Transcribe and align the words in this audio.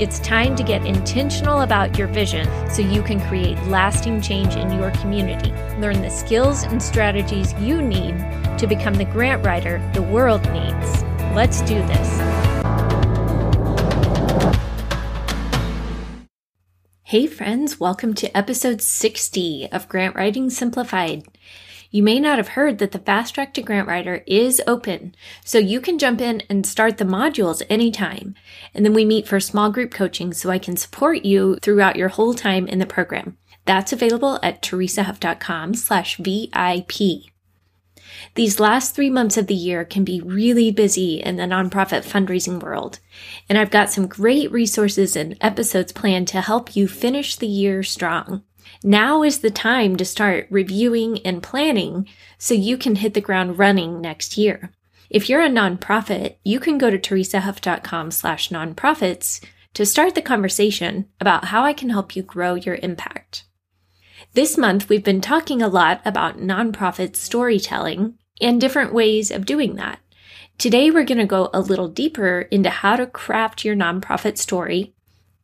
It's 0.00 0.18
time 0.18 0.56
to 0.56 0.64
get 0.64 0.84
intentional 0.84 1.60
about 1.60 1.96
your 1.96 2.08
vision 2.08 2.48
so 2.68 2.82
you 2.82 3.00
can 3.00 3.20
create 3.28 3.56
lasting 3.68 4.20
change 4.20 4.56
in 4.56 4.72
your 4.72 4.90
community. 4.90 5.52
Learn 5.78 6.02
the 6.02 6.10
skills 6.10 6.64
and 6.64 6.82
strategies 6.82 7.54
you 7.60 7.80
need 7.80 8.18
to 8.58 8.66
become 8.66 8.94
the 8.94 9.04
grant 9.04 9.46
writer 9.46 9.78
the 9.94 10.02
world 10.02 10.42
needs. 10.50 11.04
Let's 11.32 11.60
do 11.60 11.76
this. 11.86 12.18
Hey, 17.04 17.28
friends, 17.28 17.78
welcome 17.78 18.14
to 18.14 18.36
episode 18.36 18.82
60 18.82 19.68
of 19.70 19.88
Grant 19.88 20.16
Writing 20.16 20.50
Simplified. 20.50 21.22
You 21.94 22.02
may 22.02 22.18
not 22.18 22.38
have 22.38 22.48
heard 22.48 22.78
that 22.78 22.90
the 22.90 22.98
Fast 22.98 23.36
Track 23.36 23.54
to 23.54 23.62
Grant 23.62 23.86
Writer 23.86 24.24
is 24.26 24.60
open, 24.66 25.14
so 25.44 25.58
you 25.58 25.80
can 25.80 25.96
jump 25.96 26.20
in 26.20 26.42
and 26.50 26.66
start 26.66 26.98
the 26.98 27.04
modules 27.04 27.62
anytime. 27.70 28.34
And 28.74 28.84
then 28.84 28.94
we 28.94 29.04
meet 29.04 29.28
for 29.28 29.38
small 29.38 29.70
group 29.70 29.92
coaching 29.92 30.32
so 30.32 30.50
I 30.50 30.58
can 30.58 30.76
support 30.76 31.24
you 31.24 31.56
throughout 31.62 31.94
your 31.94 32.08
whole 32.08 32.34
time 32.34 32.66
in 32.66 32.80
the 32.80 32.84
program. 32.84 33.38
That's 33.64 33.92
available 33.92 34.40
at 34.42 34.60
teresahuff.com 34.60 35.74
slash 35.74 36.16
VIP. 36.16 37.30
These 38.34 38.58
last 38.58 38.96
three 38.96 39.10
months 39.10 39.36
of 39.36 39.46
the 39.46 39.54
year 39.54 39.84
can 39.84 40.02
be 40.02 40.20
really 40.20 40.72
busy 40.72 41.20
in 41.20 41.36
the 41.36 41.44
nonprofit 41.44 42.04
fundraising 42.04 42.60
world. 42.60 42.98
And 43.48 43.56
I've 43.56 43.70
got 43.70 43.92
some 43.92 44.08
great 44.08 44.50
resources 44.50 45.14
and 45.14 45.36
episodes 45.40 45.92
planned 45.92 46.26
to 46.28 46.40
help 46.40 46.74
you 46.74 46.88
finish 46.88 47.36
the 47.36 47.46
year 47.46 47.84
strong. 47.84 48.42
Now 48.82 49.22
is 49.22 49.40
the 49.40 49.50
time 49.50 49.96
to 49.96 50.04
start 50.04 50.46
reviewing 50.50 51.18
and 51.26 51.42
planning 51.42 52.08
so 52.38 52.54
you 52.54 52.76
can 52.76 52.96
hit 52.96 53.14
the 53.14 53.20
ground 53.20 53.58
running 53.58 54.00
next 54.00 54.36
year. 54.36 54.72
If 55.10 55.28
you're 55.28 55.42
a 55.42 55.48
nonprofit, 55.48 56.36
you 56.44 56.58
can 56.60 56.78
go 56.78 56.90
to 56.90 56.98
teresahuff.com 56.98 58.10
slash 58.10 58.48
nonprofits 58.48 59.44
to 59.74 59.84
start 59.84 60.14
the 60.14 60.22
conversation 60.22 61.08
about 61.20 61.46
how 61.46 61.62
I 61.64 61.72
can 61.72 61.90
help 61.90 62.16
you 62.16 62.22
grow 62.22 62.54
your 62.54 62.76
impact. 62.76 63.44
This 64.32 64.56
month, 64.56 64.88
we've 64.88 65.04
been 65.04 65.20
talking 65.20 65.62
a 65.62 65.68
lot 65.68 66.00
about 66.04 66.38
nonprofit 66.38 67.16
storytelling 67.16 68.18
and 68.40 68.60
different 68.60 68.92
ways 68.92 69.30
of 69.30 69.46
doing 69.46 69.76
that. 69.76 70.00
Today, 70.58 70.90
we're 70.90 71.04
going 71.04 71.18
to 71.18 71.26
go 71.26 71.50
a 71.52 71.60
little 71.60 71.88
deeper 71.88 72.42
into 72.50 72.70
how 72.70 72.96
to 72.96 73.06
craft 73.06 73.64
your 73.64 73.76
nonprofit 73.76 74.38
story, 74.38 74.94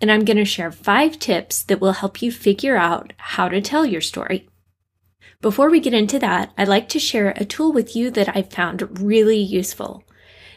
and 0.00 0.10
I'm 0.10 0.24
going 0.24 0.36
to 0.36 0.44
share 0.44 0.72
five 0.72 1.18
tips 1.18 1.62
that 1.64 1.80
will 1.80 1.92
help 1.92 2.22
you 2.22 2.32
figure 2.32 2.76
out 2.76 3.12
how 3.16 3.48
to 3.48 3.60
tell 3.60 3.84
your 3.84 4.00
story. 4.00 4.48
Before 5.40 5.70
we 5.70 5.80
get 5.80 5.94
into 5.94 6.18
that, 6.18 6.52
I'd 6.58 6.68
like 6.68 6.88
to 6.90 6.98
share 6.98 7.32
a 7.36 7.44
tool 7.44 7.72
with 7.72 7.96
you 7.96 8.10
that 8.10 8.36
I've 8.36 8.50
found 8.50 9.00
really 9.00 9.38
useful. 9.38 10.04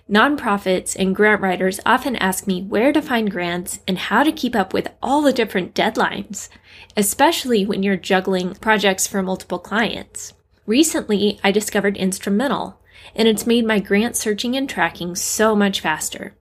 Nonprofits 0.10 0.98
and 1.00 1.16
grant 1.16 1.42
writers 1.42 1.80
often 1.86 2.18
ask 2.18 2.46
me 2.46 2.62
where 2.62 2.92
to 2.92 3.02
find 3.02 3.32
grants 3.32 3.80
and 3.88 3.98
how 3.98 4.24
to 4.24 4.34
keep 4.34 4.56
up 4.56 4.74
with 4.74 4.90
all 5.02 5.22
the 5.22 5.32
different 5.32 5.74
deadlines 5.74 6.50
especially 6.96 7.66
when 7.66 7.84
you're 7.84 7.98
juggling 7.98 8.56
projects 8.56 9.08
for 9.08 9.22
multiple 9.22 9.60
clients. 9.60 10.34
Recently, 10.66 11.40
I 11.44 11.52
discovered 11.52 11.96
Instrumentl, 11.96 12.76
and 13.16 13.28
it's 13.28 13.48
made 13.48 13.66
my 13.66 13.80
grant 13.80 14.16
searching 14.16 14.56
and 14.56 14.70
tracking 14.70 15.16
so 15.16 15.56
much 15.56 15.82
faster. 15.82 16.36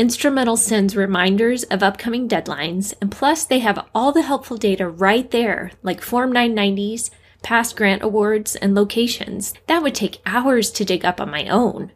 Instrumentl 0.00 0.56
sends 0.56 0.96
reminders 0.96 1.64
of 1.64 1.82
upcoming 1.82 2.26
deadlines, 2.26 2.94
and 3.02 3.12
plus 3.12 3.44
they 3.44 3.58
have 3.58 3.86
all 3.94 4.12
the 4.12 4.22
helpful 4.22 4.56
data 4.56 4.88
right 4.88 5.30
there, 5.30 5.72
like 5.82 6.00
Form 6.00 6.32
990s, 6.32 7.10
past 7.42 7.76
grant 7.76 8.02
awards, 8.02 8.56
and 8.56 8.74
locations. 8.74 9.52
That 9.66 9.82
would 9.82 9.94
take 9.94 10.22
hours 10.24 10.70
to 10.70 10.86
dig 10.86 11.04
up 11.04 11.20
on 11.20 11.30
my 11.30 11.46
own. 11.48 11.92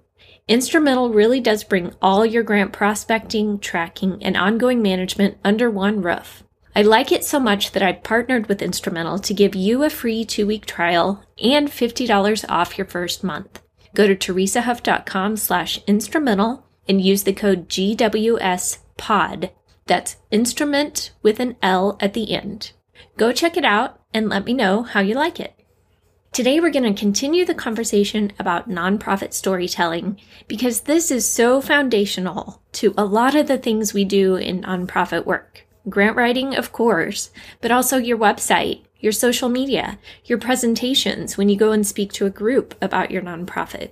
Instrumentl 0.47 1.15
really 1.15 1.41
does 1.41 1.65
bring 1.65 1.95
all 2.03 2.27
your 2.27 2.43
grant 2.43 2.75
prospecting, 2.75 3.59
tracking, 3.59 4.23
and 4.23 4.37
ongoing 4.37 4.83
management 4.83 5.39
under 5.43 5.71
one 5.71 6.03
roof. 6.03 6.43
I 6.77 6.83
like 6.83 7.11
it 7.11 7.25
so 7.25 7.41
much 7.41 7.73
that 7.73 7.83
I've 7.83 8.03
partnered 8.03 8.51
with 8.51 8.61
Instrumentl 8.61 9.23
to 9.23 9.33
give 9.33 9.55
you 9.55 9.83
a 9.83 9.89
free 9.89 10.27
two 10.27 10.47
week 10.47 10.67
trial 10.67 11.25
and 11.43 11.69
$50 11.71 12.45
off 12.51 12.77
your 12.77 12.87
first 12.87 13.25
month. 13.25 13.63
Go 13.95 14.07
to 14.07 14.15
teresahuff.com 14.15 15.39
slash 15.39 15.83
instrumentl 15.87 16.65
and 16.89 17.01
use 17.01 17.25
the 17.25 17.33
code 17.33 17.69
GWSPOD. 17.69 19.51
That's 19.87 20.17
instrument 20.31 21.13
with 21.23 21.41
an 21.41 21.57
L 21.63 21.97
at 22.01 22.15
the 22.15 22.33
end. 22.35 22.73
Go 23.17 23.33
check 23.33 23.57
it 23.57 23.65
out 23.65 24.01
and 24.13 24.29
let 24.29 24.45
me 24.45 24.55
know 24.55 24.83
how 24.83 25.01
you 25.01 25.15
like 25.15 25.39
it. 25.41 25.55
Today, 26.33 26.59
we're 26.59 26.71
going 26.71 26.93
to 26.93 26.99
continue 26.99 27.45
the 27.45 27.55
conversation 27.55 28.33
about 28.41 28.69
nonprofit 28.69 29.33
storytelling 29.33 30.19
because 30.49 30.81
this 30.81 31.11
is 31.11 31.29
so 31.29 31.61
foundational 31.61 32.61
to 32.73 32.93
a 32.99 33.05
lot 33.05 33.37
of 33.37 33.47
the 33.47 33.59
things 33.59 33.95
we 33.95 34.05
do 34.05 34.35
in 34.35 34.63
nonprofit 34.63 35.27
work 35.27 35.65
grant 35.89 36.17
writing, 36.17 36.57
of 36.57 36.73
course, 36.73 37.31
but 37.61 37.71
also 37.71 37.99
your 37.99 38.19
website, 38.19 38.83
your 38.99 39.13
social 39.13 39.49
media, 39.49 39.99
your 40.25 40.39
presentations 40.39 41.37
when 41.37 41.49
you 41.49 41.57
go 41.57 41.73
and 41.73 41.87
speak 41.87 42.13
to 42.13 42.27
a 42.27 42.31
group 42.31 42.75
about 42.81 43.11
your 43.11 43.23
nonprofit. 43.23 43.91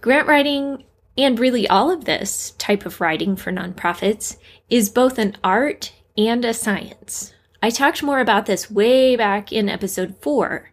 Grant 0.00 0.28
writing, 0.28 0.84
and 1.16 1.38
really 1.38 1.66
all 1.68 1.90
of 1.90 2.04
this 2.04 2.52
type 2.58 2.84
of 2.84 3.00
writing 3.00 3.36
for 3.36 3.52
nonprofits, 3.52 4.36
is 4.68 4.90
both 4.90 5.18
an 5.18 5.36
art 5.42 5.92
and 6.16 6.44
a 6.44 6.52
science. 6.52 7.32
I 7.62 7.70
talked 7.70 8.02
more 8.02 8.20
about 8.20 8.46
this 8.46 8.70
way 8.70 9.16
back 9.16 9.50
in 9.52 9.68
episode 9.68 10.16
four 10.20 10.70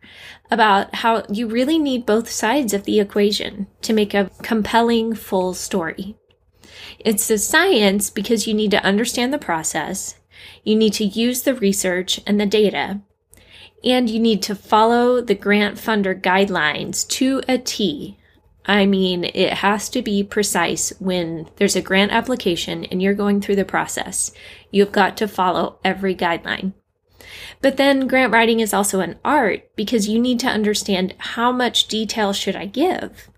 about 0.52 0.96
how 0.96 1.26
you 1.30 1.48
really 1.48 1.80
need 1.80 2.06
both 2.06 2.30
sides 2.30 2.74
of 2.74 2.84
the 2.84 3.00
equation 3.00 3.68
to 3.82 3.94
make 3.94 4.14
a 4.14 4.30
compelling 4.42 5.16
full 5.16 5.54
story. 5.54 6.16
It's 7.00 7.30
a 7.30 7.38
science 7.38 8.10
because 8.10 8.48
you 8.48 8.54
need 8.54 8.72
to 8.72 8.84
understand 8.84 9.34
the 9.34 9.40
process, 9.40 10.20
you 10.64 10.76
need 10.76 10.94
to 10.94 11.06
use 11.06 11.42
the 11.42 11.56
research 11.56 12.20
and 12.28 12.40
the 12.40 12.46
data, 12.46 13.02
and 13.84 14.10
you 14.10 14.20
need 14.20 14.42
to 14.44 14.56
follow 14.56 15.22
the 15.22 15.36
grant 15.36 15.78
funder 15.78 16.20
guidelines 16.20 17.08
to 17.08 17.42
a 17.48 17.58
T. 17.58 18.18
I 18.66 18.86
mean, 18.86 19.26
it 19.26 19.54
has 19.54 19.90
to 19.90 20.02
be 20.02 20.24
precise 20.24 20.94
when 21.00 21.50
there's 21.58 21.76
a 21.76 21.82
grant 21.82 22.12
application 22.12 22.86
and 22.86 23.02
you're 23.02 23.14
going 23.14 23.42
through 23.42 23.58
the 23.58 23.66
process. 23.66 24.32
You've 24.72 24.92
got 24.92 25.18
to 25.18 25.28
follow 25.28 25.80
every 25.84 26.16
guideline. 26.16 26.74
But 27.62 27.78
then 27.78 28.08
grant 28.08 28.34
writing 28.34 28.60
is 28.60 28.74
also 28.74 29.00
an 29.00 29.18
art 29.24 29.76
because 29.76 30.08
you 30.08 30.20
need 30.20 30.40
to 30.42 30.48
understand 30.48 31.16
how 31.18 31.52
much 31.52 31.88
detail 31.88 32.34
should 32.34 32.56
I 32.56 32.66
give? 32.66 33.30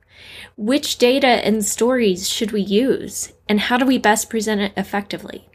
Which 0.57 0.97
data 0.97 1.27
and 1.27 1.65
stories 1.65 2.29
should 2.29 2.51
we 2.51 2.61
use? 2.61 3.33
And 3.47 3.59
how 3.59 3.77
do 3.77 3.85
we 3.85 3.97
best 3.97 4.29
present 4.29 4.61
it 4.61 4.73
effectively? 4.75 5.47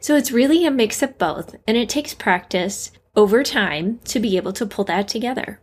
So 0.00 0.16
it's 0.16 0.32
really 0.32 0.66
a 0.66 0.70
mix 0.70 1.02
of 1.02 1.18
both, 1.18 1.56
and 1.66 1.76
it 1.76 1.88
takes 1.88 2.12
practice 2.12 2.92
over 3.16 3.42
time 3.42 4.00
to 4.04 4.20
be 4.20 4.36
able 4.36 4.52
to 4.54 4.66
pull 4.66 4.84
that 4.84 5.08
together. 5.08 5.61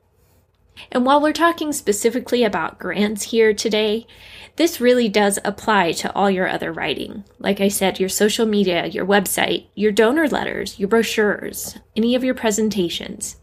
And 0.91 1.05
while 1.05 1.21
we're 1.21 1.33
talking 1.33 1.71
specifically 1.73 2.43
about 2.43 2.79
grants 2.79 3.23
here 3.23 3.53
today, 3.53 4.07
this 4.55 4.81
really 4.81 5.07
does 5.07 5.39
apply 5.45 5.93
to 5.93 6.13
all 6.13 6.29
your 6.29 6.47
other 6.47 6.71
writing. 6.71 7.23
Like 7.39 7.61
I 7.61 7.67
said, 7.67 7.99
your 7.99 8.09
social 8.09 8.45
media, 8.45 8.87
your 8.87 9.05
website, 9.05 9.67
your 9.75 9.91
donor 9.91 10.27
letters, 10.27 10.79
your 10.79 10.89
brochures, 10.89 11.77
any 11.95 12.15
of 12.15 12.23
your 12.23 12.35
presentations. 12.35 13.37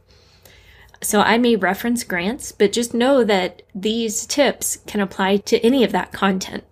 So 1.02 1.20
I 1.20 1.38
may 1.38 1.56
reference 1.56 2.05
grants, 2.05 2.52
but 2.52 2.72
just 2.72 2.94
know 2.94 3.22
that 3.25 3.62
these 3.75 4.26
tips 4.26 4.78
can 4.87 5.00
apply 5.00 5.38
to 5.38 5.61
any 5.61 5.84
of 5.84 5.93
that 5.93 6.12
content. 6.12 6.64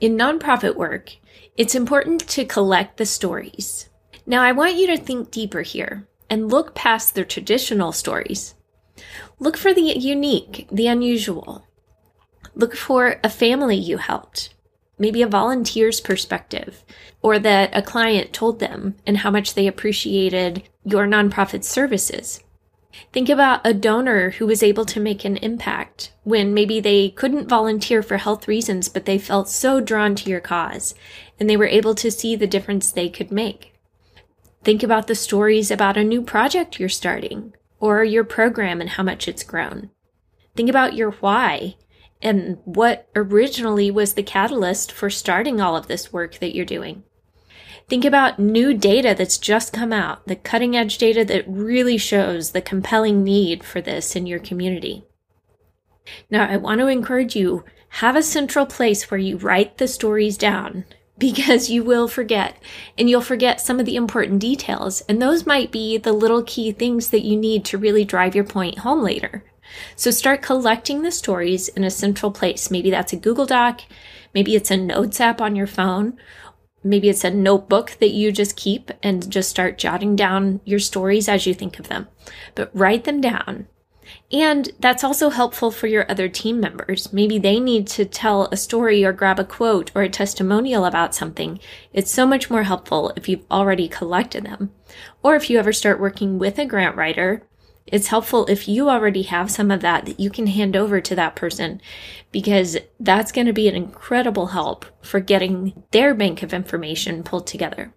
In 0.00 0.16
nonprofit 0.16 0.76
work, 0.76 1.16
it's 1.56 1.74
important 1.74 2.26
to 2.30 2.44
collect 2.44 2.96
the 2.96 3.06
stories. 3.06 3.88
Now, 4.26 4.42
I 4.42 4.52
want 4.52 4.76
you 4.76 4.86
to 4.88 4.96
think 4.96 5.30
deeper 5.30 5.62
here 5.62 6.06
and 6.30 6.50
look 6.50 6.74
past 6.74 7.14
the 7.14 7.24
traditional 7.24 7.92
stories. 7.92 8.54
Look 9.38 9.56
for 9.56 9.74
the 9.74 9.82
unique, 9.98 10.68
the 10.70 10.86
unusual. 10.86 11.66
Look 12.54 12.76
for 12.76 13.18
a 13.24 13.30
family 13.30 13.76
you 13.76 13.96
helped, 13.96 14.54
maybe 14.98 15.22
a 15.22 15.26
volunteer's 15.26 16.00
perspective, 16.00 16.84
or 17.22 17.38
that 17.38 17.70
a 17.76 17.82
client 17.82 18.32
told 18.32 18.60
them 18.60 18.96
and 19.06 19.18
how 19.18 19.30
much 19.30 19.54
they 19.54 19.66
appreciated 19.66 20.68
your 20.84 21.06
nonprofit 21.06 21.64
services. 21.64 22.40
Think 23.12 23.30
about 23.30 23.66
a 23.66 23.72
donor 23.72 24.30
who 24.30 24.46
was 24.46 24.62
able 24.62 24.84
to 24.84 25.00
make 25.00 25.24
an 25.24 25.38
impact 25.38 26.12
when 26.24 26.52
maybe 26.52 26.78
they 26.78 27.08
couldn't 27.08 27.48
volunteer 27.48 28.02
for 28.02 28.18
health 28.18 28.46
reasons, 28.46 28.90
but 28.90 29.06
they 29.06 29.18
felt 29.18 29.48
so 29.48 29.80
drawn 29.80 30.14
to 30.16 30.30
your 30.30 30.40
cause 30.40 30.94
and 31.40 31.48
they 31.48 31.56
were 31.56 31.66
able 31.66 31.94
to 31.94 32.10
see 32.10 32.36
the 32.36 32.46
difference 32.46 32.90
they 32.90 33.08
could 33.08 33.32
make. 33.32 33.72
Think 34.62 34.82
about 34.82 35.06
the 35.06 35.14
stories 35.14 35.70
about 35.70 35.96
a 35.96 36.04
new 36.04 36.22
project 36.22 36.78
you're 36.78 36.88
starting 36.88 37.54
or 37.82 38.04
your 38.04 38.22
program 38.22 38.80
and 38.80 38.90
how 38.90 39.02
much 39.02 39.26
it's 39.26 39.42
grown. 39.42 39.90
Think 40.54 40.70
about 40.70 40.94
your 40.94 41.10
why 41.10 41.74
and 42.22 42.58
what 42.64 43.08
originally 43.16 43.90
was 43.90 44.14
the 44.14 44.22
catalyst 44.22 44.92
for 44.92 45.10
starting 45.10 45.60
all 45.60 45.76
of 45.76 45.88
this 45.88 46.12
work 46.12 46.38
that 46.38 46.54
you're 46.54 46.64
doing. 46.64 47.02
Think 47.88 48.04
about 48.04 48.38
new 48.38 48.72
data 48.72 49.16
that's 49.18 49.36
just 49.36 49.72
come 49.72 49.92
out, 49.92 50.28
the 50.28 50.36
cutting 50.36 50.76
edge 50.76 50.96
data 50.96 51.24
that 51.24 51.44
really 51.48 51.98
shows 51.98 52.52
the 52.52 52.62
compelling 52.62 53.24
need 53.24 53.64
for 53.64 53.80
this 53.80 54.14
in 54.14 54.26
your 54.26 54.38
community. 54.38 55.04
Now, 56.30 56.48
I 56.48 56.58
want 56.58 56.80
to 56.80 56.86
encourage 56.86 57.34
you 57.34 57.64
have 57.88 58.14
a 58.14 58.22
central 58.22 58.64
place 58.64 59.10
where 59.10 59.18
you 59.18 59.36
write 59.38 59.78
the 59.78 59.88
stories 59.88 60.38
down 60.38 60.84
because 61.22 61.70
you 61.70 61.84
will 61.84 62.08
forget 62.08 62.60
and 62.98 63.08
you'll 63.08 63.20
forget 63.20 63.60
some 63.60 63.78
of 63.78 63.86
the 63.86 63.94
important 63.94 64.40
details. 64.40 65.02
And 65.02 65.22
those 65.22 65.46
might 65.46 65.70
be 65.70 65.96
the 65.96 66.12
little 66.12 66.42
key 66.42 66.72
things 66.72 67.10
that 67.10 67.24
you 67.24 67.36
need 67.36 67.64
to 67.66 67.78
really 67.78 68.04
drive 68.04 68.34
your 68.34 68.42
point 68.42 68.80
home 68.80 69.04
later. 69.04 69.44
So 69.94 70.10
start 70.10 70.42
collecting 70.42 71.02
the 71.02 71.12
stories 71.12 71.68
in 71.68 71.84
a 71.84 71.90
central 71.90 72.32
place. 72.32 72.72
Maybe 72.72 72.90
that's 72.90 73.12
a 73.12 73.16
Google 73.16 73.46
Doc. 73.46 73.82
Maybe 74.34 74.56
it's 74.56 74.72
a 74.72 74.76
notes 74.76 75.20
app 75.20 75.40
on 75.40 75.54
your 75.54 75.68
phone. 75.68 76.18
Maybe 76.82 77.08
it's 77.08 77.22
a 77.22 77.30
notebook 77.30 77.92
that 78.00 78.10
you 78.10 78.32
just 78.32 78.56
keep 78.56 78.90
and 79.00 79.30
just 79.30 79.48
start 79.48 79.78
jotting 79.78 80.16
down 80.16 80.60
your 80.64 80.80
stories 80.80 81.28
as 81.28 81.46
you 81.46 81.54
think 81.54 81.78
of 81.78 81.86
them. 81.86 82.08
But 82.56 82.72
write 82.74 83.04
them 83.04 83.20
down. 83.20 83.68
And 84.30 84.70
that's 84.80 85.04
also 85.04 85.30
helpful 85.30 85.70
for 85.70 85.86
your 85.86 86.10
other 86.10 86.28
team 86.28 86.60
members. 86.60 87.12
Maybe 87.12 87.38
they 87.38 87.60
need 87.60 87.86
to 87.88 88.04
tell 88.04 88.46
a 88.46 88.56
story 88.56 89.04
or 89.04 89.12
grab 89.12 89.38
a 89.38 89.44
quote 89.44 89.90
or 89.94 90.02
a 90.02 90.08
testimonial 90.08 90.84
about 90.84 91.14
something. 91.14 91.58
It's 91.92 92.10
so 92.10 92.26
much 92.26 92.50
more 92.50 92.64
helpful 92.64 93.12
if 93.16 93.28
you've 93.28 93.44
already 93.50 93.88
collected 93.88 94.44
them. 94.44 94.72
Or 95.22 95.36
if 95.36 95.48
you 95.48 95.58
ever 95.58 95.72
start 95.72 96.00
working 96.00 96.38
with 96.38 96.58
a 96.58 96.66
grant 96.66 96.96
writer, 96.96 97.42
it's 97.86 98.08
helpful 98.08 98.46
if 98.46 98.68
you 98.68 98.88
already 98.88 99.22
have 99.22 99.50
some 99.50 99.70
of 99.70 99.80
that 99.80 100.06
that 100.06 100.20
you 100.20 100.30
can 100.30 100.46
hand 100.46 100.76
over 100.76 101.00
to 101.00 101.14
that 101.16 101.36
person 101.36 101.80
because 102.30 102.76
that's 103.00 103.32
going 103.32 103.46
to 103.46 103.52
be 103.52 103.68
an 103.68 103.74
incredible 103.74 104.48
help 104.48 104.86
for 105.04 105.20
getting 105.20 105.82
their 105.90 106.14
bank 106.14 106.42
of 106.42 106.54
information 106.54 107.22
pulled 107.22 107.46
together. 107.46 107.92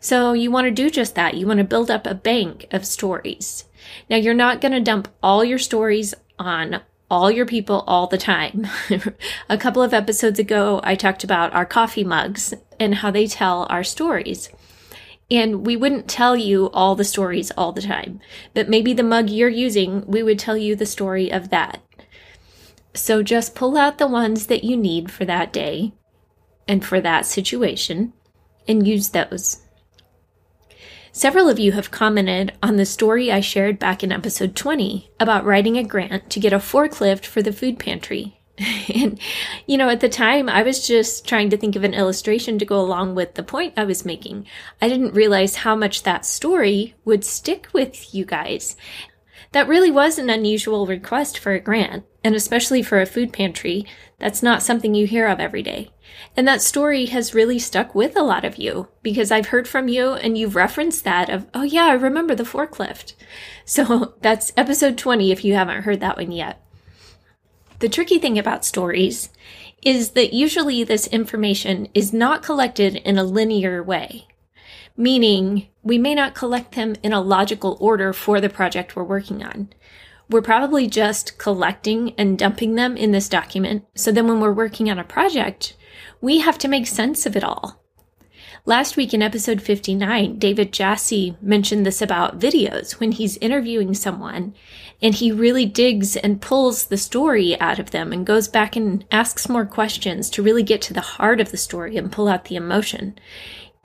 So 0.00 0.34
you 0.34 0.50
want 0.50 0.66
to 0.66 0.70
do 0.70 0.90
just 0.90 1.14
that. 1.14 1.34
You 1.34 1.46
want 1.46 1.58
to 1.58 1.64
build 1.64 1.90
up 1.90 2.06
a 2.06 2.14
bank 2.14 2.66
of 2.70 2.86
stories. 2.86 3.64
Now 4.08 4.16
you're 4.16 4.34
not 4.34 4.60
going 4.60 4.72
to 4.72 4.80
dump 4.80 5.08
all 5.22 5.44
your 5.44 5.58
stories 5.58 6.14
on 6.38 6.80
all 7.10 7.30
your 7.30 7.46
people 7.46 7.84
all 7.86 8.06
the 8.06 8.18
time. 8.18 8.66
a 9.48 9.58
couple 9.58 9.82
of 9.82 9.94
episodes 9.94 10.38
ago, 10.38 10.80
I 10.82 10.94
talked 10.94 11.24
about 11.24 11.54
our 11.54 11.66
coffee 11.66 12.04
mugs 12.04 12.54
and 12.80 12.96
how 12.96 13.10
they 13.10 13.26
tell 13.26 13.66
our 13.70 13.84
stories. 13.84 14.48
And 15.30 15.66
we 15.66 15.76
wouldn't 15.76 16.08
tell 16.08 16.36
you 16.36 16.70
all 16.72 16.94
the 16.94 17.04
stories 17.04 17.50
all 17.52 17.72
the 17.72 17.82
time, 17.82 18.20
but 18.52 18.68
maybe 18.68 18.92
the 18.92 19.02
mug 19.02 19.30
you're 19.30 19.48
using, 19.48 20.04
we 20.06 20.22
would 20.22 20.38
tell 20.38 20.56
you 20.56 20.76
the 20.76 20.86
story 20.86 21.30
of 21.32 21.50
that. 21.50 21.80
So 22.94 23.22
just 23.22 23.54
pull 23.54 23.76
out 23.76 23.98
the 23.98 24.06
ones 24.06 24.46
that 24.46 24.64
you 24.64 24.76
need 24.76 25.10
for 25.10 25.24
that 25.24 25.52
day 25.52 25.92
and 26.68 26.84
for 26.84 27.00
that 27.00 27.26
situation 27.26 28.12
and 28.68 28.86
use 28.86 29.10
those. 29.10 29.63
Several 31.16 31.48
of 31.48 31.60
you 31.60 31.70
have 31.70 31.92
commented 31.92 32.54
on 32.60 32.74
the 32.74 32.84
story 32.84 33.30
I 33.30 33.38
shared 33.38 33.78
back 33.78 34.02
in 34.02 34.10
episode 34.10 34.56
20 34.56 35.12
about 35.20 35.44
writing 35.44 35.78
a 35.78 35.84
grant 35.84 36.28
to 36.30 36.40
get 36.40 36.52
a 36.52 36.58
forklift 36.58 37.24
for 37.24 37.40
the 37.40 37.52
food 37.52 37.78
pantry. 37.78 38.40
and, 38.92 39.20
you 39.64 39.78
know, 39.78 39.88
at 39.88 40.00
the 40.00 40.08
time, 40.08 40.48
I 40.48 40.64
was 40.64 40.84
just 40.84 41.24
trying 41.24 41.50
to 41.50 41.56
think 41.56 41.76
of 41.76 41.84
an 41.84 41.94
illustration 41.94 42.58
to 42.58 42.64
go 42.64 42.80
along 42.80 43.14
with 43.14 43.34
the 43.34 43.44
point 43.44 43.74
I 43.76 43.84
was 43.84 44.04
making. 44.04 44.48
I 44.82 44.88
didn't 44.88 45.14
realize 45.14 45.54
how 45.54 45.76
much 45.76 46.02
that 46.02 46.26
story 46.26 46.96
would 47.04 47.24
stick 47.24 47.68
with 47.72 48.12
you 48.12 48.24
guys. 48.24 48.76
That 49.54 49.68
really 49.68 49.92
was 49.92 50.18
an 50.18 50.30
unusual 50.30 50.84
request 50.84 51.38
for 51.38 51.52
a 51.52 51.60
grant, 51.60 52.04
and 52.24 52.34
especially 52.34 52.82
for 52.82 53.00
a 53.00 53.06
food 53.06 53.32
pantry, 53.32 53.86
that's 54.18 54.42
not 54.42 54.64
something 54.64 54.96
you 54.96 55.06
hear 55.06 55.28
of 55.28 55.38
every 55.38 55.62
day. 55.62 55.90
And 56.36 56.48
that 56.48 56.60
story 56.60 57.06
has 57.06 57.36
really 57.36 57.60
stuck 57.60 57.94
with 57.94 58.16
a 58.16 58.24
lot 58.24 58.44
of 58.44 58.56
you 58.56 58.88
because 59.04 59.30
I've 59.30 59.46
heard 59.46 59.68
from 59.68 59.86
you 59.86 60.14
and 60.14 60.36
you've 60.36 60.56
referenced 60.56 61.04
that 61.04 61.30
of, 61.30 61.46
oh 61.54 61.62
yeah, 61.62 61.84
I 61.84 61.92
remember 61.92 62.34
the 62.34 62.42
forklift. 62.42 63.14
So 63.64 64.14
that's 64.22 64.52
episode 64.56 64.98
20 64.98 65.30
if 65.30 65.44
you 65.44 65.54
haven't 65.54 65.84
heard 65.84 66.00
that 66.00 66.16
one 66.16 66.32
yet. 66.32 66.60
The 67.78 67.88
tricky 67.88 68.18
thing 68.18 68.36
about 68.36 68.64
stories 68.64 69.28
is 69.82 70.10
that 70.10 70.34
usually 70.34 70.82
this 70.82 71.06
information 71.06 71.86
is 71.94 72.12
not 72.12 72.42
collected 72.42 72.96
in 72.96 73.18
a 73.18 73.22
linear 73.22 73.84
way, 73.84 74.26
meaning 74.96 75.68
we 75.82 75.98
may 75.98 76.14
not 76.14 76.34
collect 76.34 76.74
them 76.74 76.94
in 77.02 77.12
a 77.12 77.20
logical 77.20 77.76
order 77.80 78.12
for 78.12 78.40
the 78.40 78.48
project 78.48 78.94
we're 78.94 79.04
working 79.04 79.44
on. 79.44 79.68
We're 80.30 80.42
probably 80.42 80.86
just 80.86 81.36
collecting 81.36 82.14
and 82.16 82.38
dumping 82.38 82.76
them 82.76 82.96
in 82.96 83.12
this 83.12 83.28
document. 83.28 83.84
So 83.94 84.10
then 84.10 84.26
when 84.26 84.40
we're 84.40 84.52
working 84.52 84.90
on 84.90 84.98
a 84.98 85.04
project, 85.04 85.76
we 86.20 86.38
have 86.38 86.58
to 86.58 86.68
make 86.68 86.86
sense 86.86 87.26
of 87.26 87.36
it 87.36 87.44
all. 87.44 87.84
Last 88.66 88.96
week 88.96 89.12
in 89.12 89.20
episode 89.20 89.60
59, 89.60 90.38
David 90.38 90.72
Jassy 90.72 91.36
mentioned 91.42 91.84
this 91.84 92.00
about 92.00 92.38
videos 92.38 92.92
when 92.98 93.12
he's 93.12 93.36
interviewing 93.36 93.92
someone 93.92 94.54
and 95.02 95.14
he 95.14 95.30
really 95.30 95.66
digs 95.66 96.16
and 96.16 96.40
pulls 96.40 96.86
the 96.86 96.96
story 96.96 97.60
out 97.60 97.78
of 97.78 97.90
them 97.90 98.10
and 98.10 98.24
goes 98.24 98.48
back 98.48 98.74
and 98.74 99.04
asks 99.10 99.50
more 99.50 99.66
questions 99.66 100.30
to 100.30 100.42
really 100.42 100.62
get 100.62 100.80
to 100.80 100.94
the 100.94 101.02
heart 101.02 101.42
of 101.42 101.50
the 101.50 101.58
story 101.58 101.98
and 101.98 102.10
pull 102.10 102.26
out 102.26 102.46
the 102.46 102.56
emotion. 102.56 103.18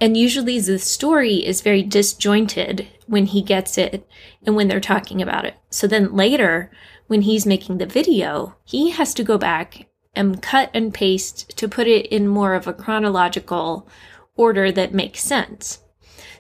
And 0.02 0.16
usually 0.16 0.60
the 0.60 0.80
story 0.80 1.46
is 1.46 1.62
very 1.62 1.84
disjointed 1.84 2.88
when 3.08 3.26
he 3.26 3.42
gets 3.42 3.78
it 3.78 4.08
and 4.46 4.56
when 4.56 4.68
they're 4.68 4.80
talking 4.80 5.22
about 5.22 5.46
it. 5.46 5.56
So 5.70 5.88
then 5.88 6.16
later, 6.16 6.72
when 7.08 7.22
he's 7.22 7.46
making 7.46 7.78
the 7.80 7.86
video, 7.86 8.56
he 8.64 8.92
has 8.92 9.14
to 9.16 9.24
go 9.24 9.38
back 9.38 9.88
and 10.16 10.42
cut 10.42 10.70
and 10.74 10.94
paste 10.94 11.58
to 11.58 11.68
put 11.68 11.88
it 11.88 12.06
in 12.08 12.28
more 12.28 12.54
of 12.54 12.68
a 12.68 12.74
chronological 12.74 13.88
order 14.36 14.72
that 14.72 14.94
makes 14.94 15.22
sense. 15.22 15.80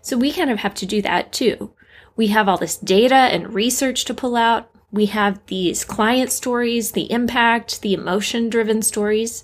So 0.02 0.18
we 0.18 0.32
kind 0.32 0.50
of 0.50 0.60
have 0.60 0.74
to 0.76 0.86
do 0.86 1.02
that 1.02 1.34
too. 1.34 1.74
We 2.16 2.28
have 2.28 2.48
all 2.48 2.58
this 2.58 2.78
data 2.78 3.16
and 3.16 3.54
research 3.54 4.06
to 4.06 4.14
pull 4.14 4.36
out. 4.36 4.70
We 4.92 5.08
have 5.08 5.40
these 5.48 5.84
client 5.84 6.32
stories, 6.32 6.92
the 6.92 7.12
impact, 7.12 7.82
the 7.82 7.94
emotion 7.94 8.50
driven 8.50 8.82
stories. 8.82 9.44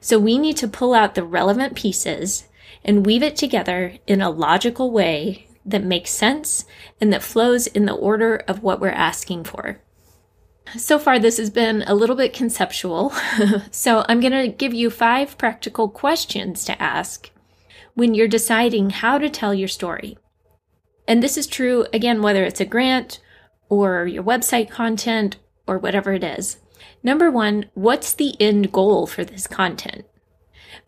So 0.00 0.18
we 0.18 0.38
need 0.38 0.56
to 0.58 0.68
pull 0.68 0.94
out 0.94 1.14
the 1.14 1.24
relevant 1.24 1.74
pieces 1.74 2.48
and 2.84 3.06
weave 3.06 3.22
it 3.22 3.36
together 3.36 3.94
in 4.06 4.20
a 4.20 4.30
logical 4.30 4.90
way 4.90 5.46
that 5.64 5.84
makes 5.84 6.10
sense 6.10 6.64
and 7.00 7.12
that 7.12 7.22
flows 7.22 7.66
in 7.66 7.86
the 7.86 7.94
order 7.94 8.36
of 8.48 8.62
what 8.62 8.80
we're 8.80 8.88
asking 8.88 9.44
for. 9.44 9.80
So 10.76 10.98
far, 10.98 11.18
this 11.18 11.36
has 11.36 11.50
been 11.50 11.82
a 11.86 11.94
little 11.94 12.16
bit 12.16 12.32
conceptual. 12.32 13.10
so 13.70 14.04
I'm 14.08 14.20
going 14.20 14.32
to 14.32 14.48
give 14.48 14.72
you 14.72 14.90
five 14.90 15.36
practical 15.36 15.88
questions 15.88 16.64
to 16.64 16.82
ask 16.82 17.30
when 17.94 18.14
you're 18.14 18.28
deciding 18.28 18.90
how 18.90 19.18
to 19.18 19.28
tell 19.28 19.52
your 19.52 19.68
story. 19.68 20.16
And 21.06 21.22
this 21.22 21.36
is 21.36 21.46
true, 21.46 21.86
again, 21.92 22.22
whether 22.22 22.44
it's 22.44 22.60
a 22.60 22.64
grant 22.64 23.20
or 23.68 24.06
your 24.06 24.22
website 24.22 24.70
content 24.70 25.36
or 25.66 25.78
whatever 25.78 26.12
it 26.12 26.24
is. 26.24 26.58
Number 27.02 27.30
one, 27.30 27.66
what's 27.74 28.12
the 28.12 28.40
end 28.40 28.72
goal 28.72 29.06
for 29.06 29.24
this 29.24 29.46
content? 29.46 30.04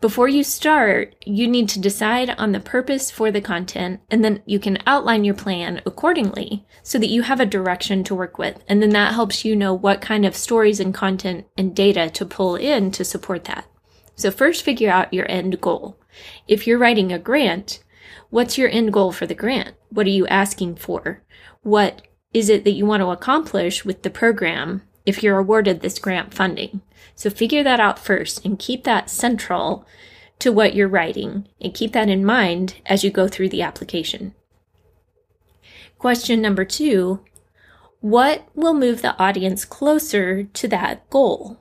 Before 0.01 0.27
you 0.27 0.43
start, 0.43 1.15
you 1.25 1.47
need 1.47 1.69
to 1.69 1.79
decide 1.79 2.29
on 2.31 2.51
the 2.51 2.59
purpose 2.59 3.09
for 3.09 3.31
the 3.31 3.41
content 3.41 4.01
and 4.11 4.23
then 4.23 4.43
you 4.45 4.59
can 4.59 4.77
outline 4.85 5.23
your 5.23 5.35
plan 5.35 5.81
accordingly 5.85 6.65
so 6.83 6.99
that 6.99 7.09
you 7.09 7.23
have 7.23 7.39
a 7.39 7.45
direction 7.45 8.03
to 8.03 8.15
work 8.15 8.37
with. 8.37 8.63
And 8.67 8.81
then 8.81 8.91
that 8.91 9.13
helps 9.13 9.45
you 9.45 9.55
know 9.55 9.73
what 9.73 10.01
kind 10.01 10.25
of 10.25 10.35
stories 10.35 10.79
and 10.79 10.93
content 10.93 11.47
and 11.57 11.75
data 11.75 12.09
to 12.09 12.25
pull 12.25 12.55
in 12.55 12.91
to 12.91 13.05
support 13.05 13.45
that. 13.45 13.65
So 14.15 14.31
first 14.31 14.63
figure 14.63 14.91
out 14.91 15.13
your 15.13 15.29
end 15.29 15.59
goal. 15.61 15.97
If 16.47 16.67
you're 16.67 16.77
writing 16.77 17.11
a 17.11 17.19
grant, 17.19 17.83
what's 18.29 18.57
your 18.57 18.69
end 18.69 18.93
goal 18.93 19.11
for 19.11 19.25
the 19.25 19.35
grant? 19.35 19.75
What 19.89 20.07
are 20.07 20.11
you 20.11 20.27
asking 20.27 20.75
for? 20.75 21.23
What 21.61 22.01
is 22.33 22.49
it 22.49 22.63
that 22.65 22.71
you 22.71 22.85
want 22.85 23.01
to 23.01 23.09
accomplish 23.09 23.85
with 23.85 24.03
the 24.03 24.09
program 24.09 24.83
if 25.05 25.23
you're 25.23 25.39
awarded 25.39 25.81
this 25.81 25.99
grant 25.99 26.33
funding? 26.33 26.81
So 27.15 27.29
figure 27.29 27.63
that 27.63 27.79
out 27.79 27.99
first 27.99 28.45
and 28.45 28.59
keep 28.59 28.83
that 28.83 29.09
central 29.09 29.85
to 30.39 30.51
what 30.51 30.75
you're 30.75 30.87
writing 30.87 31.47
and 31.61 31.73
keep 31.73 31.93
that 31.93 32.09
in 32.09 32.25
mind 32.25 32.75
as 32.85 33.03
you 33.03 33.09
go 33.09 33.27
through 33.27 33.49
the 33.49 33.61
application. 33.61 34.33
Question 35.97 36.41
number 36.41 36.65
two 36.65 37.21
What 38.01 38.47
will 38.53 38.73
move 38.73 39.01
the 39.01 39.17
audience 39.17 39.65
closer 39.65 40.43
to 40.43 40.67
that 40.67 41.09
goal? 41.09 41.57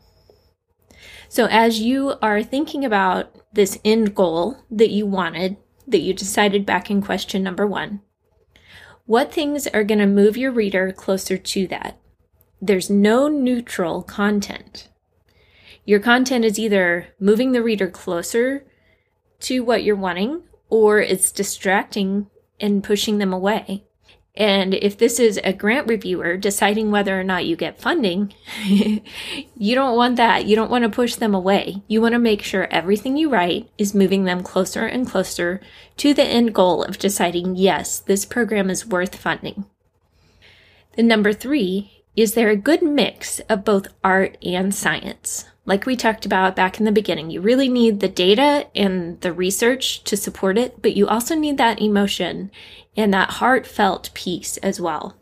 So 1.28 1.46
as 1.46 1.80
you 1.80 2.14
are 2.20 2.42
thinking 2.42 2.84
about 2.84 3.34
this 3.52 3.78
end 3.84 4.14
goal 4.14 4.58
that 4.70 4.90
you 4.90 5.06
wanted, 5.06 5.56
that 5.86 6.00
you 6.00 6.12
decided 6.12 6.66
back 6.66 6.90
in 6.90 7.02
question 7.02 7.42
number 7.42 7.66
one, 7.66 8.02
What 9.06 9.32
things 9.32 9.66
are 9.68 9.84
going 9.84 10.00
to 10.00 10.06
move 10.06 10.36
your 10.36 10.52
reader 10.52 10.92
closer 10.92 11.38
to 11.38 11.66
that? 11.68 11.98
There's 12.60 12.90
no 12.90 13.28
neutral 13.28 14.02
content. 14.02 14.88
Your 15.84 16.00
content 16.00 16.44
is 16.44 16.58
either 16.58 17.08
moving 17.20 17.52
the 17.52 17.62
reader 17.62 17.88
closer 17.88 18.64
to 19.40 19.60
what 19.62 19.84
you're 19.84 19.96
wanting 19.96 20.42
or 20.70 21.00
it's 21.00 21.30
distracting 21.30 22.28
and 22.58 22.82
pushing 22.82 23.18
them 23.18 23.32
away. 23.32 23.84
And 24.36 24.74
if 24.74 24.98
this 24.98 25.20
is 25.20 25.38
a 25.44 25.52
grant 25.52 25.88
reviewer 25.88 26.36
deciding 26.36 26.90
whether 26.90 27.18
or 27.18 27.22
not 27.22 27.44
you 27.46 27.54
get 27.54 27.80
funding, 27.80 28.34
you 28.66 29.74
don't 29.74 29.96
want 29.96 30.16
that. 30.16 30.46
You 30.46 30.56
don't 30.56 30.70
want 30.70 30.82
to 30.82 30.90
push 30.90 31.14
them 31.14 31.34
away. 31.34 31.82
You 31.86 32.00
want 32.00 32.14
to 32.14 32.18
make 32.18 32.42
sure 32.42 32.66
everything 32.68 33.16
you 33.16 33.28
write 33.28 33.70
is 33.78 33.94
moving 33.94 34.24
them 34.24 34.42
closer 34.42 34.86
and 34.86 35.06
closer 35.06 35.60
to 35.98 36.12
the 36.12 36.24
end 36.24 36.52
goal 36.52 36.82
of 36.82 36.98
deciding, 36.98 37.54
yes, 37.54 38.00
this 38.00 38.24
program 38.24 38.70
is 38.70 38.84
worth 38.84 39.14
funding. 39.14 39.66
Then 40.96 41.06
number 41.06 41.32
three, 41.32 41.93
is 42.16 42.34
there 42.34 42.50
a 42.50 42.56
good 42.56 42.82
mix 42.82 43.40
of 43.48 43.64
both 43.64 43.88
art 44.04 44.38
and 44.42 44.74
science? 44.74 45.46
Like 45.66 45.86
we 45.86 45.96
talked 45.96 46.26
about 46.26 46.54
back 46.54 46.78
in 46.78 46.84
the 46.84 46.92
beginning, 46.92 47.30
you 47.30 47.40
really 47.40 47.68
need 47.68 48.00
the 48.00 48.08
data 48.08 48.68
and 48.74 49.20
the 49.22 49.32
research 49.32 50.04
to 50.04 50.16
support 50.16 50.58
it, 50.58 50.80
but 50.82 50.94
you 50.94 51.08
also 51.08 51.34
need 51.34 51.56
that 51.56 51.80
emotion 51.80 52.50
and 52.96 53.12
that 53.14 53.30
heartfelt 53.30 54.10
piece 54.14 54.58
as 54.58 54.80
well. 54.80 55.16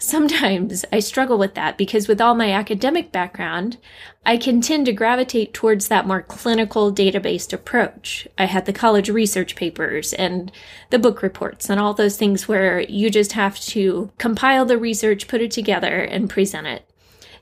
Sometimes 0.00 0.84
I 0.92 1.00
struggle 1.00 1.38
with 1.38 1.54
that 1.54 1.76
because 1.76 2.06
with 2.06 2.20
all 2.20 2.36
my 2.36 2.52
academic 2.52 3.10
background, 3.10 3.78
I 4.24 4.36
can 4.36 4.60
tend 4.60 4.86
to 4.86 4.92
gravitate 4.92 5.52
towards 5.52 5.88
that 5.88 6.06
more 6.06 6.22
clinical 6.22 6.92
data-based 6.92 7.52
approach. 7.52 8.28
I 8.38 8.44
had 8.44 8.66
the 8.66 8.72
college 8.72 9.08
research 9.08 9.56
papers 9.56 10.12
and 10.12 10.52
the 10.90 11.00
book 11.00 11.20
reports 11.20 11.68
and 11.68 11.80
all 11.80 11.94
those 11.94 12.16
things 12.16 12.46
where 12.46 12.80
you 12.82 13.10
just 13.10 13.32
have 13.32 13.58
to 13.60 14.12
compile 14.18 14.64
the 14.64 14.78
research, 14.78 15.26
put 15.26 15.42
it 15.42 15.50
together 15.50 15.98
and 16.00 16.30
present 16.30 16.68
it. 16.68 16.88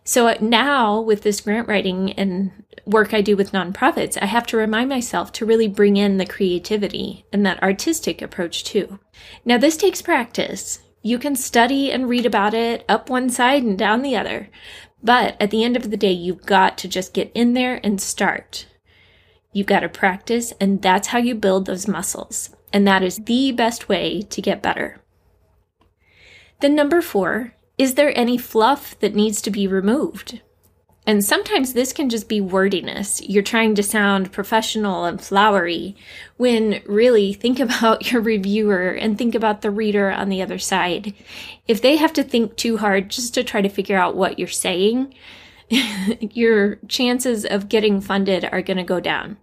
So 0.03 0.35
now 0.41 0.99
with 0.99 1.23
this 1.23 1.43
grant 1.43 1.69
writing 1.69 2.13
and 2.13 2.53
work 2.87 3.13
I 3.13 3.21
do 3.21 3.37
with 3.37 3.53
nonprofits, 3.53 4.17
I 4.23 4.27
have 4.27 4.47
to 4.47 4.57
remind 4.57 4.89
myself 4.89 5.31
to 5.33 5.45
really 5.45 5.69
bring 5.69 5.99
in 5.99 6.17
the 6.17 6.25
creativity 6.25 7.27
and 7.35 7.45
that 7.45 7.63
artistic 7.63 8.23
approach 8.23 8.65
too. 8.65 8.99
Now 9.45 9.59
this 9.59 9.77
takes 9.77 10.01
practice. 10.01 10.79
You 11.07 11.21
can 11.21 11.37
study 11.37 11.93
and 11.93 12.09
read 12.09 12.27
about 12.27 12.53
it 12.53 12.85
up 12.89 13.09
one 13.09 13.31
side 13.31 13.63
and 13.63 13.79
down 13.79 14.03
the 14.03 14.17
other. 14.17 14.51
But 15.05 15.41
at 15.41 15.53
the 15.53 15.63
end 15.63 15.77
of 15.77 15.89
the 15.89 15.97
day, 15.97 16.11
you've 16.11 16.45
got 16.45 16.77
to 16.79 16.89
just 16.89 17.15
get 17.15 17.31
in 17.33 17.53
there 17.53 17.79
and 17.85 18.01
start. 18.01 18.67
You've 19.53 19.69
got 19.69 19.81
to 19.81 19.89
practice, 19.89 20.53
and 20.61 20.83
that's 20.83 21.07
how 21.07 21.19
you 21.19 21.37
build 21.37 21.67
those 21.67 21.87
muscles. 21.87 22.51
And 22.73 22.89
that 22.89 23.05
is 23.05 23.19
the 23.19 23.53
best 23.53 23.89
way 23.89 24.21
to 24.23 24.43
get 24.43 24.65
better. 24.65 25.01
Then, 26.61 26.75
number 26.75 27.01
four, 27.01 27.55
is 27.79 27.95
there 27.95 28.13
any 28.19 28.37
fluff 28.37 28.99
that 28.99 29.15
needs 29.15 29.41
to 29.43 29.51
be 29.53 29.69
removed? 29.69 30.41
And 31.07 31.25
sometimes 31.25 31.73
this 31.73 31.93
can 31.93 32.11
just 32.11 32.29
be 32.29 32.41
wordiness. 32.41 33.23
You're 33.23 33.45
trying 33.45 33.77
to 33.77 33.83
sound 33.83 34.33
professional 34.33 35.05
and 35.05 35.23
flowery 35.23 35.97
when 36.37 36.83
really 36.85 37.33
think 37.33 37.61
about 37.61 38.11
your 38.11 38.21
reviewer 38.21 38.89
and 38.89 39.17
think 39.17 39.35
about 39.35 39.63
the 39.63 39.71
reader 39.71 40.11
on 40.11 40.29
the 40.29 40.43
other 40.43 40.59
side. 40.59 41.15
If 41.69 41.81
they 41.81 41.97
have 41.97 42.13
to 42.15 42.25
think 42.25 42.57
too 42.57 42.79
hard 42.79 43.11
just 43.11 43.35
to 43.35 43.45
try 43.45 43.63
to 43.63 43.69
figure 43.69 43.97
out 43.97 44.17
what 44.17 44.39
you're 44.39 44.49
saying, 44.49 45.15
your 45.71 46.77
chances 46.89 47.45
of 47.45 47.69
getting 47.69 48.01
funded 48.01 48.45
are 48.51 48.63
going 48.63 48.77
to 48.77 48.83
go 48.83 49.01
down. 49.01 49.37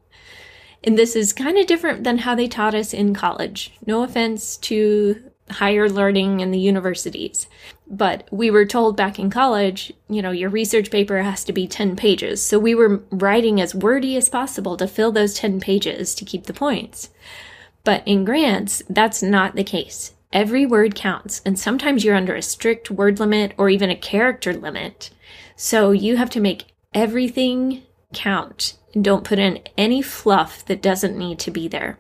And 0.84 0.98
this 0.98 1.15
is 1.15 1.32
kind 1.32 1.58
of 1.58 1.65
different 1.65 2.03
than 2.03 2.20
how 2.20 2.36
they 2.36 2.48
taught 2.48 2.75
us 2.75 2.93
in 2.93 3.13
college. 3.13 3.74
No 3.86 4.03
offense 4.03 4.58
to 4.58 5.32
higher 5.50 5.89
learning 5.89 6.41
and 6.41 6.53
the 6.53 6.60
universities. 6.60 7.48
But 7.88 8.28
we 8.32 8.50
were 8.50 8.66
told 8.66 8.98
back 8.98 9.20
in 9.20 9.30
college, 9.30 9.92
you 10.10 10.22
know, 10.22 10.32
your 10.32 10.50
research 10.50 10.90
paper 10.90 11.22
has 11.22 11.44
to 11.44 11.54
be 11.54 11.68
10 11.68 11.96
pages. 11.96 12.42
So 12.42 12.58
we 12.58 12.74
were 12.74 13.04
writing 13.12 13.60
as 13.60 13.75
wordy 13.75 14.16
as 14.16 14.30
possible 14.30 14.78
to 14.78 14.88
fill 14.88 15.12
those 15.12 15.34
10 15.34 15.60
pages 15.60 16.16
to 16.16 16.25
keep 16.25 16.46
the 16.46 16.54
points. 16.54 17.10
But 17.84 18.02
in 18.08 18.24
grants, 18.24 18.82
that's 18.90 19.22
not 19.22 19.56
the 19.56 19.63
case. 19.63 20.13
Every 20.32 20.66
word 20.66 20.96
counts, 20.96 21.42
and 21.46 21.60
sometimes 21.60 22.04
you're 22.04 22.16
under 22.16 22.34
a 22.34 22.42
strict 22.42 22.90
word 22.90 23.20
limit 23.20 23.54
or 23.58 23.70
even 23.70 23.90
a 23.92 23.96
character 23.96 24.54
limit. 24.54 25.12
So 25.56 25.92
you 25.92 26.18
have 26.18 26.30
to 26.32 26.40
make 26.40 26.74
everything 26.94 27.84
count 28.13 28.78
and 28.94 29.04
don't 29.04 29.24
put 29.25 29.40
in 29.40 29.60
any 29.78 30.02
fluff 30.02 30.66
that 30.66 30.82
doesn't 30.82 31.18
need 31.18 31.40
to 31.40 31.52
be 31.52 31.68
there. 31.68 32.00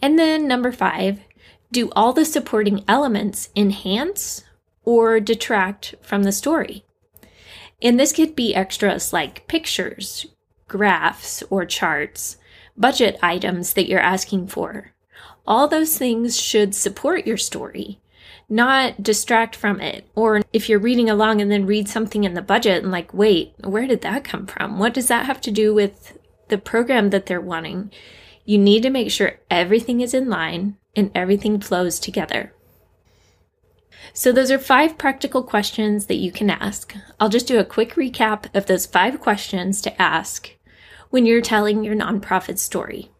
And 0.00 0.18
then 0.18 0.46
number 0.46 0.70
five, 0.70 1.20
do 1.74 1.90
all 1.94 2.14
the 2.14 2.24
supporting 2.24 2.84
elements 2.88 3.50
enhance 3.54 4.44
or 4.84 5.20
detract 5.20 5.96
from 6.00 6.22
the 6.22 6.32
story? 6.32 6.84
And 7.82 8.00
this 8.00 8.12
could 8.12 8.34
be 8.34 8.54
extras 8.54 9.12
like 9.12 9.46
pictures, 9.48 10.26
graphs, 10.68 11.42
or 11.50 11.66
charts, 11.66 12.38
budget 12.76 13.18
items 13.22 13.74
that 13.74 13.88
you're 13.88 14.00
asking 14.00 14.46
for. 14.46 14.92
All 15.46 15.68
those 15.68 15.98
things 15.98 16.40
should 16.40 16.74
support 16.74 17.26
your 17.26 17.36
story, 17.36 18.00
not 18.48 19.02
distract 19.02 19.54
from 19.54 19.80
it. 19.80 20.06
Or 20.14 20.42
if 20.52 20.68
you're 20.68 20.78
reading 20.78 21.10
along 21.10 21.42
and 21.42 21.50
then 21.50 21.66
read 21.66 21.88
something 21.88 22.24
in 22.24 22.34
the 22.34 22.40
budget 22.40 22.82
and 22.82 22.92
like, 22.92 23.12
wait, 23.12 23.54
where 23.62 23.86
did 23.86 24.00
that 24.02 24.24
come 24.24 24.46
from? 24.46 24.78
What 24.78 24.94
does 24.94 25.08
that 25.08 25.26
have 25.26 25.40
to 25.42 25.50
do 25.50 25.74
with 25.74 26.16
the 26.48 26.56
program 26.56 27.10
that 27.10 27.26
they're 27.26 27.40
wanting? 27.40 27.90
You 28.44 28.58
need 28.58 28.82
to 28.84 28.90
make 28.90 29.10
sure 29.10 29.40
everything 29.50 30.00
is 30.00 30.14
in 30.14 30.30
line 30.30 30.76
and 30.96 31.10
everything 31.14 31.60
flows 31.60 31.98
together. 31.98 32.52
So, 34.12 34.32
those 34.32 34.50
are 34.50 34.58
five 34.58 34.98
practical 34.98 35.42
questions 35.42 36.06
that 36.06 36.16
you 36.16 36.30
can 36.30 36.50
ask. 36.50 36.94
I'll 37.18 37.28
just 37.28 37.46
do 37.46 37.58
a 37.58 37.64
quick 37.64 37.94
recap 37.94 38.54
of 38.54 38.66
those 38.66 38.86
five 38.86 39.20
questions 39.20 39.80
to 39.82 40.02
ask 40.02 40.54
when 41.10 41.26
you're 41.26 41.40
telling 41.40 41.84
your 41.84 41.96
nonprofit 41.96 42.58
story. 42.58 43.10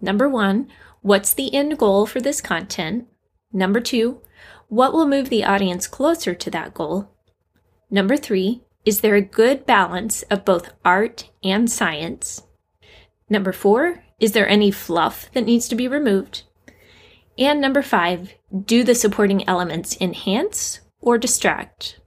Number 0.00 0.28
one, 0.28 0.68
what's 1.02 1.34
the 1.34 1.54
end 1.54 1.78
goal 1.78 2.06
for 2.06 2.20
this 2.20 2.40
content? 2.40 3.08
Number 3.52 3.80
two, 3.80 4.20
what 4.68 4.92
will 4.92 5.06
move 5.06 5.28
the 5.28 5.44
audience 5.44 5.86
closer 5.86 6.34
to 6.34 6.50
that 6.50 6.74
goal? 6.74 7.10
Number 7.90 8.16
three, 8.16 8.62
is 8.84 9.00
there 9.00 9.16
a 9.16 9.22
good 9.22 9.66
balance 9.66 10.22
of 10.24 10.44
both 10.44 10.72
art 10.84 11.30
and 11.42 11.70
science? 11.70 12.42
Number 13.28 13.52
four, 13.52 14.04
is 14.20 14.32
there 14.32 14.48
any 14.48 14.70
fluff 14.70 15.30
that 15.32 15.44
needs 15.44 15.68
to 15.68 15.74
be 15.74 15.88
removed? 15.88 16.44
And 17.38 17.60
number 17.60 17.82
five, 17.82 18.34
do 18.64 18.82
the 18.82 18.96
supporting 18.96 19.48
elements 19.48 19.96
enhance 20.00 20.80
or 21.00 21.18
distract? 21.18 22.00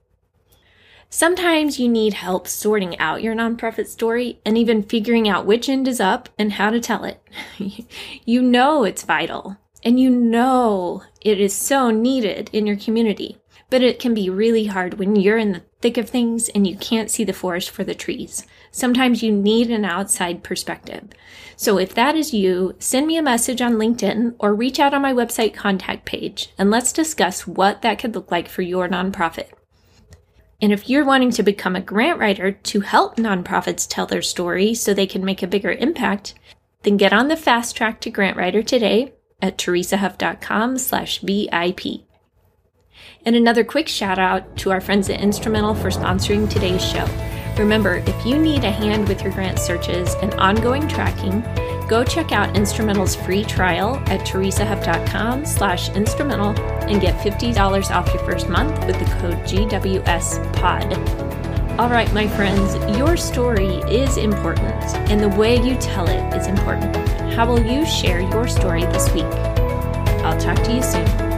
Sometimes 1.10 1.80
you 1.80 1.90
need 1.90 2.14
help 2.14 2.48
sorting 2.48 2.98
out 3.00 3.24
your 3.24 3.36
nonprofit 3.36 3.88
story 3.88 4.40
and 4.46 4.58
even 4.58 4.84
figuring 4.84 5.28
out 5.28 5.46
which 5.46 5.70
end 5.70 5.88
is 5.88 6.00
up 6.00 6.30
and 6.38 6.54
how 6.54 6.70
to 6.70 6.80
tell 6.80 7.04
it. 7.06 7.22
you 8.26 8.42
know 8.42 8.84
it's 8.84 9.04
vital 9.04 9.58
and 9.84 10.00
you 10.00 10.10
know 10.10 11.04
it 11.22 11.40
is 11.40 11.54
so 11.54 11.92
needed 11.92 12.50
in 12.54 12.68
your 12.68 12.78
community, 12.78 13.38
but 13.70 13.82
it 13.82 14.00
can 14.00 14.14
be 14.14 14.30
really 14.30 14.66
hard 14.66 14.96
when 14.96 15.16
you're 15.16 15.38
in 15.38 15.54
the 15.54 15.64
thick 15.82 15.98
of 15.98 16.10
things 16.10 16.50
and 16.50 16.68
you 16.68 16.78
can't 16.78 17.12
see 17.12 17.24
the 17.24 17.34
forest 17.34 17.70
for 17.70 17.84
the 17.84 17.96
trees. 17.96 18.46
Sometimes 18.72 19.22
you 19.22 19.32
need 19.32 19.70
an 19.70 19.84
outside 19.84 20.44
perspective. 20.44 21.10
So 21.58 21.78
if 21.78 21.94
that 21.94 22.16
is 22.16 22.34
you, 22.34 22.75
send 22.80 23.06
me 23.06 23.18
a 23.18 23.22
message 23.22 23.62
on 23.62 23.74
LinkedIn 23.74 24.36
or 24.40 24.56
reach 24.56 24.80
out 24.80 24.94
on 24.94 25.01
my 25.01 25.13
website 25.13 25.54
contact 25.54 26.06
page 26.06 26.54
and 26.58 26.72
let's 26.72 26.94
discuss 26.94 27.46
what 27.46 27.82
that 27.82 28.00
could 28.00 28.16
look 28.16 28.32
like 28.32 28.48
for 28.48 28.62
your 28.62 28.88
nonprofit. 28.88 29.50
And 30.62 30.72
if 30.72 30.90
you're 30.90 31.06
wanting 31.06 31.32
to 31.32 31.44
become 31.44 31.75
a 31.75 31.82
grant 31.82 32.20
writer 32.20 32.51
to 32.51 32.80
help 32.82 33.18
nonprofits 33.18 33.88
tell 33.90 34.06
their 34.06 34.22
story 34.22 34.74
so 34.74 34.94
they 34.94 35.08
can 35.08 35.25
make 35.25 35.44
a 35.44 35.48
bigger 35.48 35.72
impact, 35.72 36.36
then 36.84 36.98
get 36.98 37.13
on 37.13 37.28
the 37.28 37.36
fast 37.36 37.75
track 37.75 38.00
to 38.01 38.10
grant 38.10 38.38
writer 38.38 38.63
today 38.63 39.13
at 39.42 39.58
teresahuff.com 39.58 40.78
slash 40.78 41.20
VIP. 41.20 42.06
And 43.25 43.36
another 43.36 43.63
quick 43.63 43.88
shout 43.88 44.20
out 44.20 44.56
to 44.58 44.72
our 44.72 44.82
friends 44.82 45.10
at 45.10 45.20
Instrumentl 45.20 45.80
for 45.80 45.90
sponsoring 45.90 46.50
today's 46.50 46.84
show. 46.84 47.08
Remember, 47.58 47.96
if 48.05 48.25
you 48.25 48.38
need 48.38 48.63
a 48.63 48.72
hand 48.72 49.08
with 49.08 49.22
your 49.22 49.31
grant 49.34 49.60
searches 49.60 50.15
and 50.22 50.34
ongoing 50.36 50.88
tracking, 50.88 51.41
go 51.88 52.03
check 52.03 52.31
out 52.31 52.53
Instrumentl's 52.55 53.15
free 53.15 53.43
trial 53.43 53.98
at 54.08 54.22
teresahuff.com 54.22 55.46
slash 55.46 55.89
instrumentl 55.91 56.58
and 56.89 57.01
get 57.01 57.15
$50 57.20 57.91
off 57.91 58.13
your 58.13 58.24
first 58.24 58.50
month 58.50 58.86
with 58.86 58.98
the 58.98 59.05
code 59.20 59.36
GWSPOD. 59.46 61.31
All 61.77 61.89
right, 61.89 62.12
my 62.13 62.27
friends, 62.27 62.75
your 62.98 63.17
story 63.17 63.77
is 63.89 64.17
important, 64.17 64.65
and 65.10 65.20
the 65.22 65.29
way 65.29 65.55
you 65.55 65.75
tell 65.77 66.08
it 66.08 66.36
is 66.36 66.48
important. 66.48 66.96
How 67.34 67.48
will 67.48 67.62
you 67.62 67.86
share 67.86 68.20
your 68.20 68.48
story 68.48 68.84
this 68.86 69.12
week? 69.13 69.24
I'll 70.24 70.39
talk 70.39 70.62
to 70.63 70.74
you 70.74 70.84
soon. 70.84 71.31